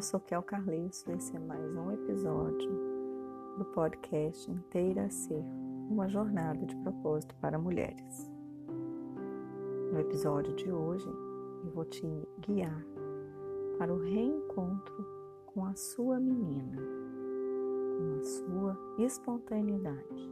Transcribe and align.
eu 0.00 0.02
sou 0.02 0.18
Kel 0.20 0.42
Carlinhos 0.42 1.04
e 1.06 1.12
esse 1.12 1.36
é 1.36 1.38
mais 1.38 1.76
um 1.76 1.92
episódio 1.92 2.70
do 3.58 3.66
podcast 3.66 4.50
Inteira 4.50 5.04
a 5.04 5.10
Ser, 5.10 5.44
uma 5.90 6.08
jornada 6.08 6.64
de 6.64 6.74
propósito 6.76 7.34
para 7.34 7.58
mulheres. 7.58 8.32
No 9.92 10.00
episódio 10.00 10.56
de 10.56 10.72
hoje, 10.72 11.06
eu 11.06 11.70
vou 11.74 11.84
te 11.84 12.02
guiar 12.38 12.82
para 13.76 13.92
o 13.92 13.98
reencontro 13.98 15.06
com 15.44 15.66
a 15.66 15.76
sua 15.76 16.18
menina, 16.18 16.80
com 17.98 18.18
a 18.18 18.22
sua 18.22 18.78
espontaneidade. 19.04 20.30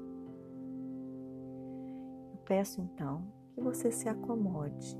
Eu 2.33 2.39
peço 2.47 2.81
então 2.81 3.23
que 3.55 3.61
você 3.61 3.93
se 3.93 4.09
acomode 4.09 4.97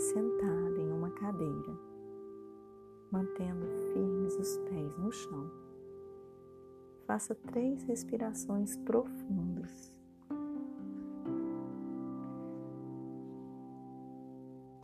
sentada 0.00 0.80
em 0.80 0.90
uma 0.90 1.10
cadeira, 1.10 1.89
mantendo 3.10 3.66
firmes 3.92 4.36
os 4.36 4.58
pés 4.68 4.96
no 4.96 5.10
chão. 5.12 5.50
Faça 7.06 7.34
três 7.34 7.82
respirações 7.84 8.76
profundas. 8.76 9.94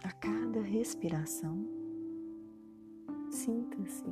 A 0.02 0.12
cada 0.12 0.60
respiração, 0.60 1.64
sinta-se 3.30 4.04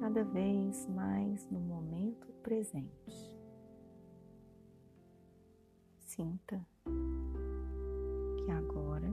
cada 0.00 0.24
vez 0.24 0.86
mais 0.88 1.46
no 1.50 1.60
momento 1.60 2.28
presente. 2.42 3.34
Sinta 6.00 6.66
que 8.44 8.50
agora 8.50 9.12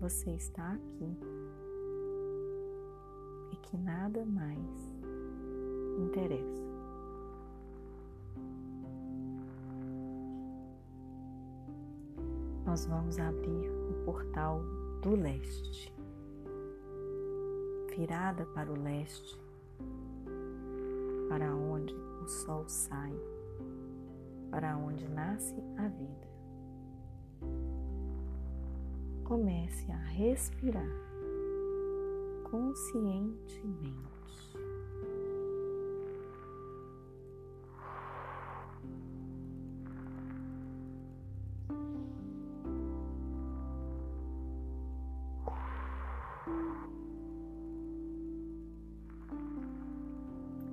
você 0.00 0.30
está 0.32 0.72
aqui 0.72 1.18
que 3.64 3.76
nada 3.76 4.24
mais 4.24 4.92
interessa. 5.98 6.64
Nós 12.64 12.86
vamos 12.86 13.18
abrir 13.18 13.70
o 13.90 14.04
portal 14.04 14.60
do 15.02 15.14
leste, 15.14 15.94
virada 17.94 18.46
para 18.46 18.72
o 18.72 18.82
leste, 18.82 19.38
para 21.28 21.54
onde 21.54 21.94
o 21.94 22.26
sol 22.26 22.64
sai, 22.66 23.14
para 24.50 24.76
onde 24.76 25.06
nasce 25.08 25.54
a 25.76 25.88
vida 25.88 26.34
comece 29.24 29.90
a 29.90 29.96
respirar 29.96 31.13
conscientemente. 32.54 34.14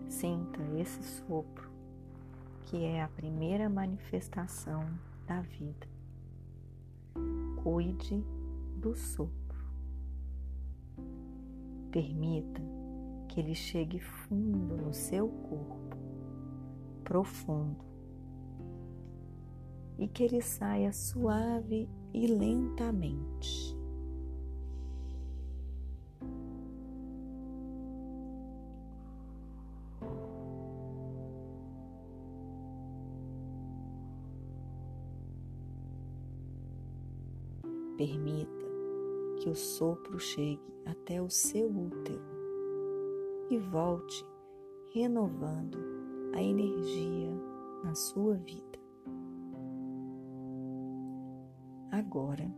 Sinta 0.07 0.61
esse 0.79 1.01
sopro, 1.01 1.67
que 2.65 2.83
é 2.83 3.01
a 3.01 3.07
primeira 3.07 3.67
manifestação 3.67 4.85
da 5.25 5.41
vida. 5.41 5.87
Cuide 7.63 8.23
do 8.77 8.95
sopro. 8.95 9.40
Permita 11.91 12.61
que 13.27 13.41
ele 13.41 13.53
chegue 13.53 13.99
fundo 13.99 14.77
no 14.77 14.93
seu 14.93 15.27
corpo, 15.27 15.97
profundo, 17.03 17.83
e 19.97 20.07
que 20.07 20.23
ele 20.23 20.41
saia 20.41 20.93
suave 20.93 21.89
e 22.13 22.27
lentamente. 22.27 23.75
Permita 37.97 38.60
que 39.41 39.49
o 39.49 39.55
sopro 39.55 40.19
chegue 40.19 40.61
até 40.85 41.19
o 41.19 41.27
seu 41.27 41.67
útero 41.67 42.21
e 43.49 43.57
volte 43.57 44.23
renovando 44.93 45.79
a 46.33 46.41
energia 46.41 47.33
na 47.83 47.95
sua 47.95 48.35
vida. 48.35 48.79
Agora, 51.91 52.53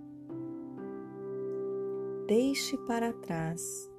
deixe 2.27 2.77
para 2.79 3.13
trás 3.13 3.89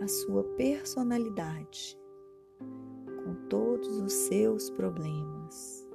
a 0.00 0.08
sua 0.08 0.42
personalidade 0.56 1.98
com 3.24 3.34
todos 3.50 4.00
os 4.00 4.12
seus 4.12 4.70
problemas, 4.70 5.86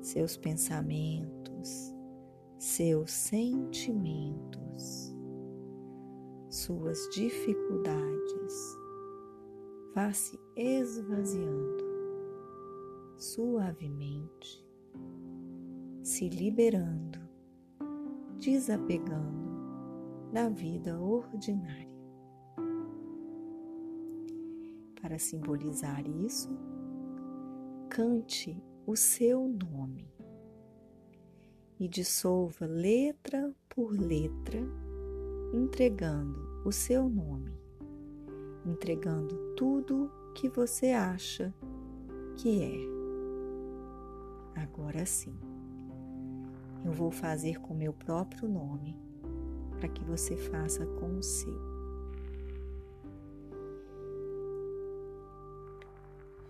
seus 0.00 0.36
pensamentos, 0.36 1.91
seus 2.62 3.10
sentimentos, 3.10 5.12
suas 6.48 6.96
dificuldades. 7.12 8.78
Vá 9.92 10.12
se 10.12 10.38
esvaziando 10.54 11.84
suavemente, 13.16 14.64
se 16.04 16.28
liberando, 16.28 17.18
desapegando 18.38 20.30
da 20.32 20.48
vida 20.48 21.00
ordinária. 21.00 21.90
Para 25.00 25.18
simbolizar 25.18 26.04
isso, 26.24 26.56
cante 27.90 28.62
o 28.86 28.94
seu 28.94 29.48
nome 29.48 30.12
e 31.82 31.88
dissolva 31.88 32.64
letra 32.64 33.52
por 33.68 33.90
letra, 33.90 34.60
entregando 35.52 36.62
o 36.64 36.70
seu 36.70 37.08
nome, 37.08 37.58
entregando 38.64 39.36
tudo 39.56 40.08
que 40.32 40.48
você 40.48 40.92
acha 40.92 41.52
que 42.36 42.62
é. 42.62 44.62
Agora 44.62 45.04
sim, 45.04 45.36
eu 46.84 46.92
vou 46.92 47.10
fazer 47.10 47.60
com 47.60 47.74
meu 47.74 47.92
próprio 47.92 48.48
nome 48.48 48.96
para 49.76 49.88
que 49.88 50.04
você 50.04 50.36
faça 50.36 50.86
com 50.86 51.18
o 51.18 51.22
seu. 51.22 51.72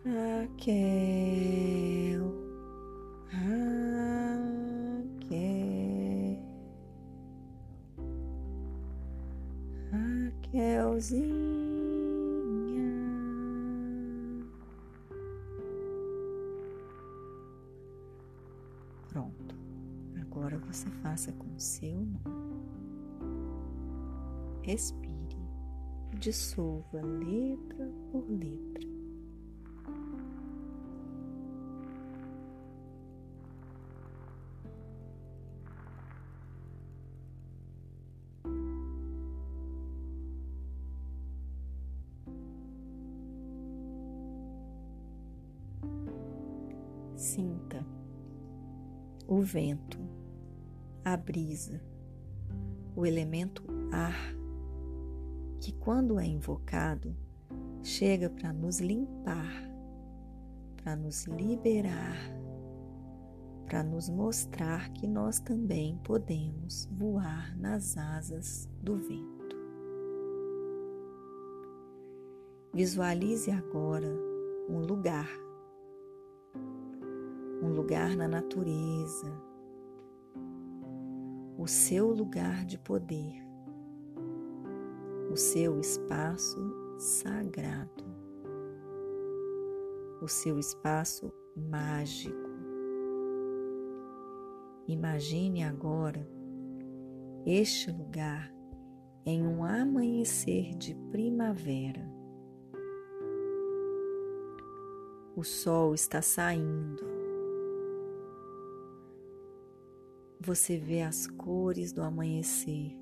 Raquel. 0.05 2.12
Faça 21.13 21.31
com 21.33 21.59
seu 21.59 21.95
nome. 21.95 22.63
Respire 24.63 25.37
e 26.11 26.17
dissolva 26.17 27.03
letra 27.03 27.93
por 28.11 28.25
letra. 28.31 28.91
Sinta 47.15 47.85
o 49.29 49.43
vento, 49.43 49.99
a 51.05 51.17
brisa, 51.17 51.83
o 52.95 53.05
elemento 53.05 53.65
ar, 53.91 54.17
que 55.61 55.73
quando 55.73 56.19
é 56.19 56.27
invocado, 56.27 57.15
chega 57.83 58.31
para 58.31 58.53
nos 58.53 58.81
limpar, 58.81 59.53
para 60.77 60.95
nos 60.95 61.25
liberar, 61.25 62.17
para 63.67 63.83
nos 63.83 64.09
mostrar 64.09 64.93
que 64.93 65.07
nós 65.07 65.41
também 65.41 65.99
podemos 66.05 66.89
voar 66.93 67.57
nas 67.59 67.97
asas 67.97 68.69
do 68.81 68.97
vento. 68.97 69.57
Visualize 72.75 73.51
agora 73.51 74.09
um 74.69 74.79
lugar, 74.79 75.29
um 77.63 77.69
lugar 77.69 78.17
na 78.17 78.29
natureza, 78.29 79.52
o 81.59 81.67
seu 81.67 82.11
lugar 82.11 82.65
de 82.65 82.79
poder, 82.79 83.43
o 85.31 85.37
seu 85.37 85.79
espaço 85.79 86.59
sagrado, 86.99 88.05
o 90.21 90.29
seu 90.29 90.59
espaço 90.59 91.33
mágico. 91.57 92.51
Imagine 94.87 95.65
agora 95.65 96.29
este 97.47 97.91
lugar 97.91 98.53
em 99.25 99.47
um 99.47 99.65
amanhecer 99.65 100.75
de 100.75 100.95
primavera. 101.11 102.11
O 105.35 105.43
sol 105.43 105.95
está 105.95 106.21
saindo. 106.21 107.12
Você 110.45 110.77
vê 110.77 111.03
as 111.03 111.29
cores 111.29 111.93
do 111.93 112.03
amanhecer: 112.03 112.99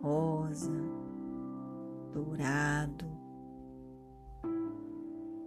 rosa, 0.00 0.72
dourado. 2.14 3.04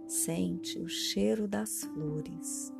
Sente 0.06 0.78
o 0.78 0.88
cheiro 0.88 1.48
das 1.48 1.82
flores, 1.82 2.72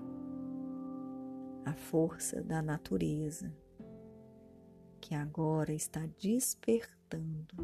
a 1.64 1.72
força 1.72 2.40
da 2.40 2.62
natureza 2.62 3.52
que 5.00 5.12
agora 5.12 5.72
está 5.72 6.06
despertando. 6.16 7.56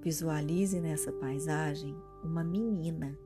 Visualize 0.00 0.80
nessa 0.80 1.12
paisagem 1.12 1.94
uma 2.24 2.42
menina. 2.42 3.25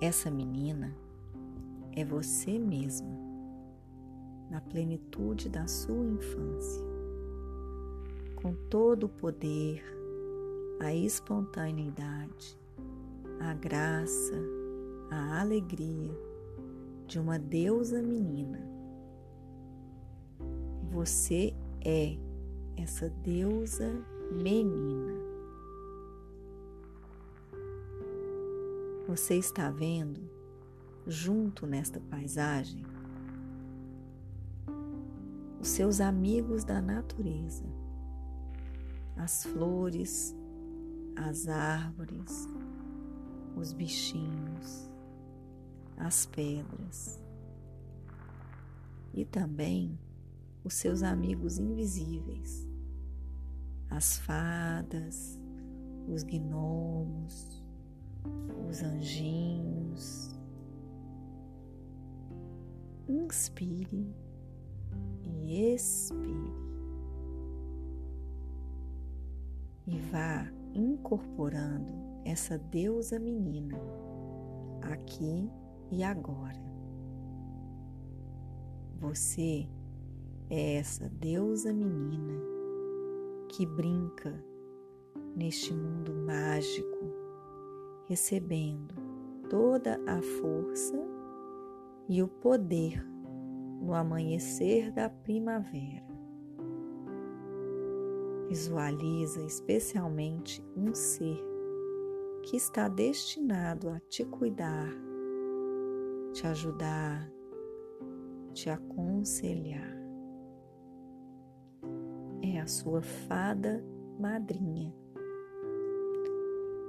Essa 0.00 0.30
menina 0.30 0.94
é 1.92 2.04
você 2.04 2.58
mesma, 2.58 3.08
na 4.50 4.60
plenitude 4.60 5.48
da 5.48 5.66
sua 5.66 6.04
infância, 6.04 6.84
com 8.36 8.54
todo 8.68 9.04
o 9.04 9.08
poder, 9.08 9.82
a 10.80 10.94
espontaneidade, 10.94 12.58
a 13.40 13.54
graça, 13.54 14.34
a 15.10 15.40
alegria 15.40 16.14
de 17.06 17.18
uma 17.18 17.38
deusa 17.38 18.02
menina. 18.02 18.60
Você 20.90 21.54
é 21.82 22.18
essa 22.76 23.08
deusa 23.24 23.90
menina. 24.30 25.15
Você 29.06 29.36
está 29.36 29.70
vendo, 29.70 30.28
junto 31.06 31.64
nesta 31.64 32.00
paisagem, 32.00 32.84
os 35.60 35.68
seus 35.68 36.00
amigos 36.00 36.64
da 36.64 36.82
natureza, 36.82 37.64
as 39.16 39.44
flores, 39.44 40.34
as 41.14 41.46
árvores, 41.46 42.48
os 43.54 43.72
bichinhos, 43.72 44.90
as 45.96 46.26
pedras 46.26 47.22
e 49.14 49.24
também 49.24 49.96
os 50.64 50.74
seus 50.74 51.04
amigos 51.04 51.58
invisíveis, 51.58 52.68
as 53.88 54.18
fadas, 54.18 55.40
os 56.08 56.24
gnomos, 56.24 57.65
os 58.68 58.82
anjinhos. 58.82 60.36
Inspire 63.08 64.14
e 65.22 65.74
expire. 65.74 66.52
E 69.86 69.98
vá 70.10 70.50
incorporando 70.74 71.92
essa 72.24 72.58
deusa 72.58 73.18
menina 73.18 73.78
aqui 74.82 75.48
e 75.90 76.02
agora. 76.02 76.60
Você 78.98 79.68
é 80.50 80.74
essa 80.76 81.08
deusa 81.08 81.72
menina 81.72 82.40
que 83.48 83.64
brinca 83.66 84.42
neste 85.36 85.72
mundo 85.72 86.14
mágico, 86.14 87.15
recebendo 88.08 88.94
toda 89.48 90.00
a 90.06 90.20
força 90.40 90.96
e 92.08 92.22
o 92.22 92.28
poder 92.28 93.04
no 93.80 93.94
amanhecer 93.94 94.90
da 94.92 95.08
primavera. 95.08 96.06
Visualiza 98.48 99.42
especialmente 99.42 100.64
um 100.76 100.94
ser 100.94 101.42
que 102.44 102.56
está 102.56 102.88
destinado 102.88 103.88
a 103.88 103.98
te 104.00 104.24
cuidar, 104.24 104.90
te 106.32 106.46
ajudar, 106.46 107.30
te 108.52 108.70
aconselhar 108.70 109.96
é 112.54 112.60
a 112.60 112.66
sua 112.66 113.02
fada 113.02 113.84
madrinha. 114.18 114.94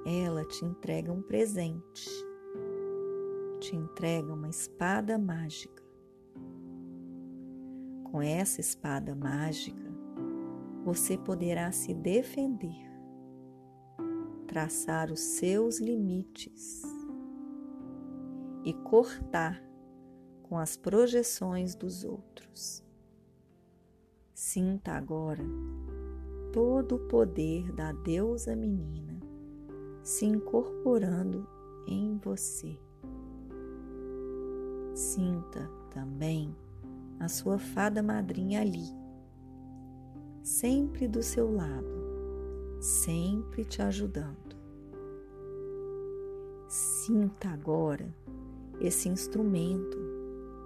Ela 0.09 0.45
te 0.45 0.63
entrega 0.63 1.11
um 1.11 1.21
presente, 1.21 2.09
te 3.59 3.75
entrega 3.75 4.31
uma 4.31 4.47
espada 4.47 5.17
mágica. 5.19 5.83
Com 8.05 8.21
essa 8.21 8.61
espada 8.61 9.13
mágica, 9.13 9.85
você 10.85 11.17
poderá 11.17 11.73
se 11.73 11.93
defender, 11.93 12.89
traçar 14.47 15.11
os 15.11 15.19
seus 15.19 15.77
limites 15.81 16.83
e 18.63 18.73
cortar 18.73 19.61
com 20.43 20.57
as 20.57 20.77
projeções 20.77 21.75
dos 21.75 22.05
outros. 22.05 22.81
Sinta 24.33 24.93
agora 24.93 25.43
todo 26.53 26.95
o 26.95 27.07
poder 27.09 27.73
da 27.73 27.91
deusa 27.91 28.55
menina 28.55 29.16
se 30.07 30.25
incorporando 30.25 31.45
em 31.85 32.17
você. 32.17 32.79
Sinta 34.95 35.69
também 35.91 36.55
a 37.19 37.27
sua 37.27 37.59
fada 37.59 38.01
madrinha 38.01 38.61
ali, 38.61 38.87
sempre 40.41 41.09
do 41.09 41.21
seu 41.21 41.53
lado, 41.53 42.79
sempre 42.79 43.65
te 43.65 43.81
ajudando. 43.81 44.55
Sinta 46.69 47.49
agora 47.49 48.15
esse 48.79 49.09
instrumento 49.09 49.97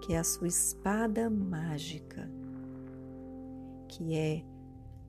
que 0.01 0.13
é 0.13 0.19
a 0.19 0.24
sua 0.24 0.48
espada 0.48 1.31
mágica 1.31 2.29
que 3.88 4.15
é 4.15 4.45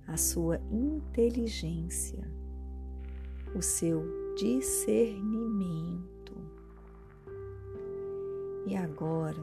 a 0.06 0.16
sua 0.16 0.58
inteligência, 0.70 2.26
o 3.54 3.60
seu 3.60 4.21
discernimento. 4.34 6.32
E 8.66 8.76
agora, 8.76 9.42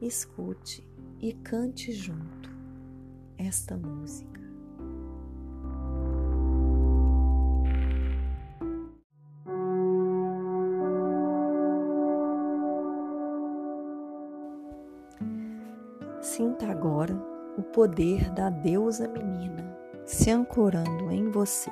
escute 0.00 0.86
e 1.20 1.32
cante 1.34 1.92
junto 1.92 2.50
esta 3.38 3.76
música. 3.76 4.40
Sinta 16.20 16.70
agora 16.70 17.14
o 17.56 17.62
poder 17.62 18.30
da 18.30 18.50
deusa 18.50 19.06
menina 19.08 19.78
se 20.04 20.30
ancorando 20.30 21.10
em 21.10 21.30
você. 21.30 21.70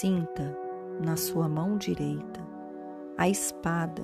Sinta 0.00 0.56
na 0.98 1.14
sua 1.14 1.46
mão 1.46 1.76
direita 1.76 2.40
a 3.18 3.28
espada 3.28 4.02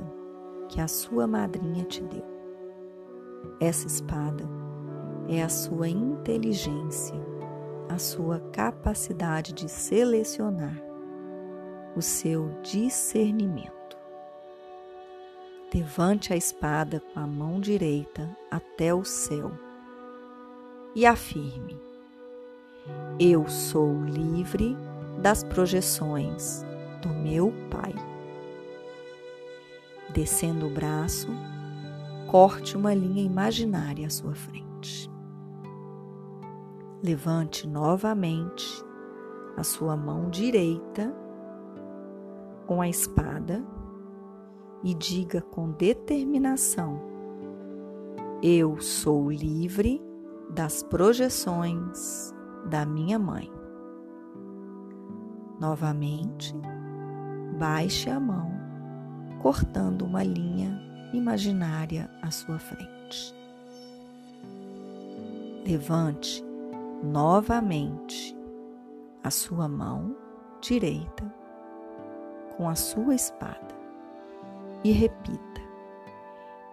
que 0.69 0.79
a 0.79 0.87
sua 0.87 1.27
madrinha 1.27 1.85
te 1.85 2.03
deu. 2.03 2.23
Essa 3.59 3.87
espada 3.87 4.45
é 5.27 5.43
a 5.43 5.49
sua 5.49 5.89
inteligência, 5.89 7.19
a 7.89 7.97
sua 7.97 8.41
capacidade 8.53 9.55
de 9.55 9.71
selecionar, 9.71 10.79
o 11.97 12.03
seu 12.03 12.51
discernimento. 12.61 13.97
Levante 15.75 16.31
a 16.31 16.37
espada 16.37 17.01
com 17.01 17.21
a 17.21 17.27
mão 17.27 17.59
direita 17.59 18.29
até 18.51 18.93
o 18.93 19.03
céu 19.03 19.51
e 20.95 21.07
afirme: 21.07 21.81
Eu 23.19 23.49
sou 23.49 24.05
livre 24.05 24.77
das 25.21 25.43
projeções 25.43 26.65
do 27.03 27.09
meu 27.09 27.53
Pai. 27.71 27.95
Descendo 30.13 30.67
o 30.67 30.71
braço, 30.71 31.29
corte 32.27 32.77
uma 32.77 32.95
linha 32.95 33.23
imaginária 33.23 34.07
à 34.07 34.11
sua 34.11 34.35
frente. 34.35 35.11
Levante 37.03 37.67
novamente 37.67 38.85
a 39.57 39.63
sua 39.63 39.97
mão 39.97 40.29
direita 40.31 41.15
com 42.67 42.81
a 42.81 42.89
espada 42.89 43.65
e 44.83 44.95
diga 44.95 45.41
com 45.41 45.71
determinação: 45.73 47.01
Eu 48.43 48.81
sou 48.81 49.31
livre 49.31 50.03
das 50.51 50.83
projeções 50.83 52.35
da 52.69 52.85
minha 52.85 53.19
mãe. 53.19 53.56
Novamente, 55.59 56.55
baixe 57.59 58.11
a 58.11 58.21
mão, 58.21 58.51
cortando 59.41 60.03
uma 60.03 60.23
linha 60.23 60.79
imaginária 61.13 62.11
à 62.23 62.31
sua 62.31 62.59
frente. 62.59 63.35
Levante 65.67 66.45
novamente 67.03 68.37
a 69.23 69.31
sua 69.31 69.69
mão 69.69 70.17
direita 70.61 71.35
com 72.57 72.69
a 72.69 72.75
sua 72.75 73.15
espada 73.15 73.75
e 74.85 74.93
repita: 74.93 75.61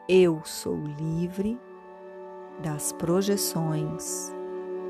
Eu 0.07 0.41
sou 0.43 0.75
livre 0.75 1.59
das 2.61 2.91
projeções 2.93 4.31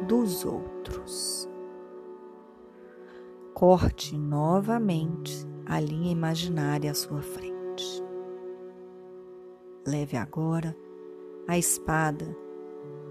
dos 0.08 0.44
outros. 0.46 1.53
Corte 3.54 4.18
novamente 4.18 5.48
a 5.68 5.80
linha 5.80 6.12
imaginária 6.12 6.90
à 6.90 6.94
sua 6.96 7.22
frente. 7.22 8.04
Leve 9.86 10.18
agora 10.18 10.76
a 11.48 11.58
espada 11.58 12.36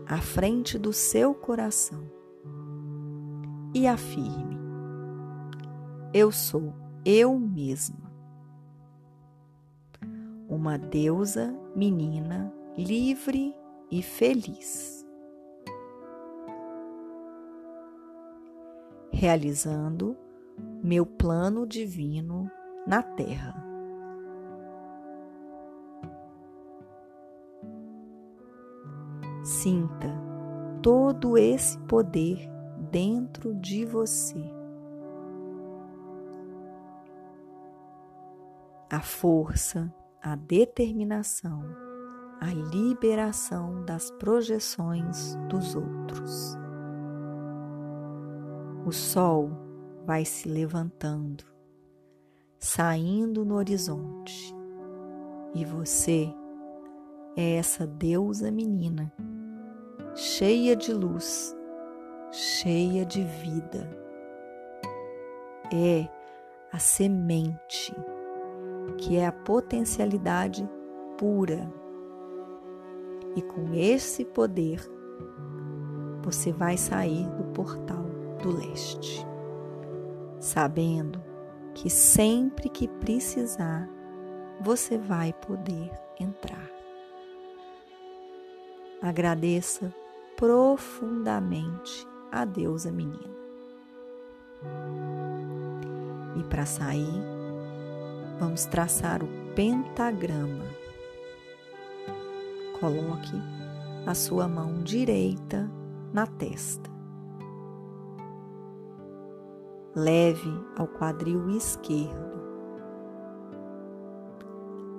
à 0.06 0.18
frente 0.18 0.78
do 0.78 0.92
seu 0.92 1.32
coração 1.32 2.10
e 3.72 3.86
afirme: 3.86 4.58
Eu 6.12 6.32
sou 6.32 6.74
eu 7.04 7.38
mesma, 7.38 8.12
uma 10.48 10.76
deusa 10.76 11.56
menina 11.76 12.52
livre 12.76 13.54
e 13.90 14.02
feliz. 14.02 15.06
Realizando 19.12 20.16
meu 20.82 21.06
plano 21.06 21.66
divino 21.66 22.50
na 22.86 23.02
Terra. 23.02 23.54
Sinta 29.44 30.08
todo 30.82 31.36
esse 31.36 31.78
poder 31.80 32.48
dentro 32.90 33.54
de 33.54 33.84
você. 33.84 34.42
A 38.90 39.00
força, 39.00 39.92
a 40.22 40.36
determinação, 40.36 41.64
a 42.40 42.46
liberação 42.46 43.84
das 43.84 44.10
projeções 44.10 45.34
dos 45.48 45.74
outros. 45.74 46.56
O 48.84 48.92
sol 48.92 49.71
vai 50.04 50.24
se 50.24 50.48
levantando, 50.48 51.44
saindo 52.58 53.44
no 53.44 53.54
horizonte, 53.54 54.54
e 55.54 55.64
você 55.64 56.32
é 57.36 57.56
essa 57.56 57.86
deusa 57.86 58.50
menina, 58.50 59.12
cheia 60.14 60.74
de 60.74 60.92
luz, 60.92 61.56
cheia 62.30 63.04
de 63.04 63.22
vida. 63.22 63.88
É 65.72 66.08
a 66.72 66.78
semente, 66.78 67.94
que 68.98 69.16
é 69.16 69.26
a 69.26 69.32
potencialidade 69.32 70.68
pura. 71.16 71.72
E 73.34 73.40
com 73.40 73.72
esse 73.72 74.24
poder, 74.24 74.80
você 76.22 76.52
vai 76.52 76.76
sair 76.76 77.26
do 77.30 77.44
portal 77.52 78.04
do 78.42 78.50
leste 78.54 79.31
sabendo 80.42 81.22
que 81.72 81.88
sempre 81.88 82.68
que 82.68 82.88
precisar, 82.88 83.88
você 84.60 84.98
vai 84.98 85.32
poder 85.32 85.92
entrar. 86.18 86.68
Agradeça 89.00 89.94
profundamente 90.36 92.04
a 92.32 92.44
deusa 92.44 92.90
menina. 92.90 93.32
E 96.36 96.42
para 96.44 96.66
sair, 96.66 97.22
vamos 98.40 98.64
traçar 98.64 99.22
o 99.22 99.28
pentagrama. 99.54 100.66
Coloque 102.80 103.40
a 104.04 104.14
sua 104.14 104.48
mão 104.48 104.82
direita 104.82 105.70
na 106.12 106.26
testa 106.26 106.91
leve 109.94 110.50
ao 110.76 110.86
quadril 110.86 111.50
esquerdo. 111.50 112.32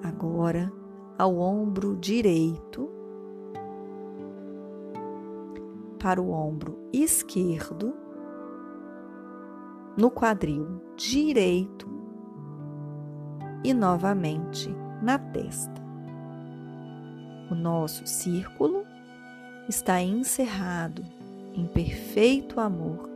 Agora 0.03 0.71
ao 1.17 1.37
ombro 1.37 1.95
direito, 1.95 2.89
para 5.99 6.21
o 6.21 6.31
ombro 6.31 6.77
esquerdo, 6.91 7.93
no 9.97 10.11
quadril 10.11 10.81
direito 10.95 11.87
e 13.63 13.73
novamente 13.73 14.75
na 15.01 15.17
testa. 15.17 15.81
O 17.49 17.55
nosso 17.55 18.05
círculo 18.05 18.83
está 19.69 20.01
encerrado 20.01 21.03
em 21.53 21.65
perfeito 21.67 22.59
amor 22.59 23.12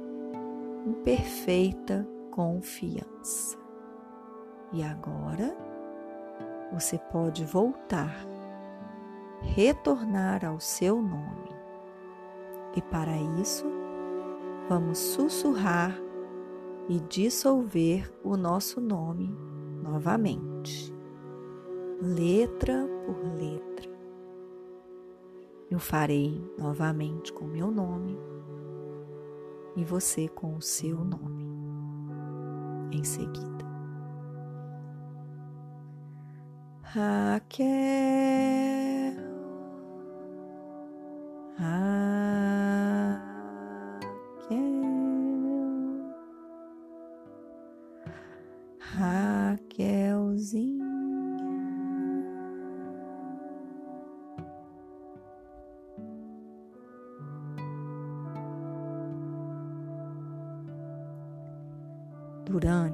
em 0.88 0.94
perfeita 0.94 2.08
confiança. 2.32 3.58
E 4.72 4.82
agora 4.82 5.56
você 6.72 6.98
pode 7.12 7.44
voltar, 7.44 8.16
retornar 9.42 10.46
ao 10.46 10.62
seu 10.62 11.02
nome. 11.02 11.50
E 12.74 12.82
para 12.82 13.18
isso, 13.42 13.66
vamos 14.70 14.98
sussurrar 14.98 15.94
e 16.88 17.02
dissolver 17.02 18.10
o 18.24 18.38
nosso 18.38 18.80
nome 18.80 19.30
novamente, 19.84 20.94
letra 22.02 22.88
por 23.06 23.18
letra. 23.38 23.90
Eu 25.70 25.80
farei 25.80 26.42
novamente 26.58 27.34
com 27.34 27.44
meu 27.44 27.70
nome 27.70 28.18
e 29.78 29.86
você 29.86 30.28
com 30.28 30.56
o 30.56 30.62
seu 30.62 31.06
nome 31.06 31.46
em 32.92 33.04
seguida. 33.04 33.64
Raquel, 36.82 37.68
Raquel, 41.58 41.97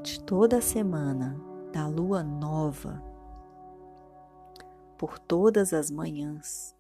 durante 0.04 0.20
toda 0.26 0.58
a 0.58 0.62
semana 0.62 1.40
da 1.72 1.88
lua 1.88 2.22
nova, 2.22 3.02
por 4.98 5.18
todas 5.18 5.72
as 5.72 5.90
manhãs, 5.90 6.76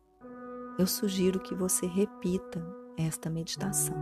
eu 0.77 0.85
sugiro 0.85 1.39
que 1.39 1.55
você 1.55 1.85
repita 1.87 2.61
esta 2.97 3.29
meditação, 3.29 3.95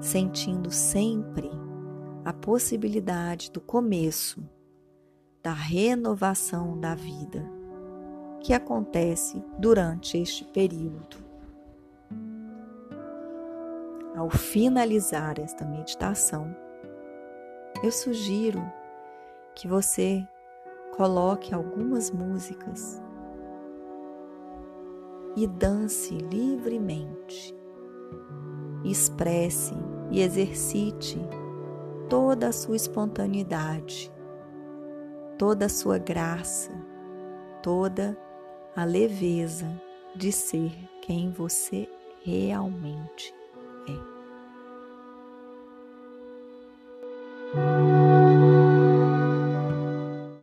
sentindo 0.00 0.68
sempre 0.72 1.48
a 2.24 2.32
possibilidade 2.32 3.52
do 3.52 3.60
começo, 3.60 4.42
da 5.40 5.52
renovação 5.52 6.80
da 6.80 6.96
vida 6.96 7.48
que 8.40 8.52
acontece 8.52 9.40
durante 9.60 10.18
este 10.18 10.44
período. 10.46 11.22
ao 14.16 14.30
finalizar 14.30 15.40
esta 15.40 15.64
meditação, 15.64 16.54
eu 17.84 17.92
sugiro 17.92 18.64
que 19.54 19.68
você 19.68 20.26
coloque 20.96 21.54
algumas 21.54 22.10
músicas 22.10 22.98
e 25.36 25.46
dance 25.46 26.16
livremente. 26.16 27.54
Expresse 28.82 29.74
e 30.10 30.22
exercite 30.22 31.18
toda 32.08 32.48
a 32.48 32.52
sua 32.52 32.76
espontaneidade, 32.76 34.10
toda 35.36 35.66
a 35.66 35.70
sua 35.70 35.98
graça, 35.98 36.72
toda 37.62 38.16
a 38.74 38.84
leveza 38.84 39.68
de 40.16 40.32
ser 40.32 40.72
quem 41.02 41.30
você 41.30 41.86
realmente 42.24 43.34
é. 43.86 44.13
Thank 47.54 47.88
you. 47.88 48.03